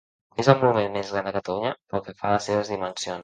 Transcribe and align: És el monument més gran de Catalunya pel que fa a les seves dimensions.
És 0.43 0.47
el 0.53 0.55
monument 0.61 0.95
més 0.95 1.11
gran 1.17 1.27
de 1.29 1.35
Catalunya 1.37 1.75
pel 1.93 2.05
que 2.09 2.17
fa 2.23 2.31
a 2.31 2.35
les 2.39 2.51
seves 2.51 2.73
dimensions. 2.75 3.17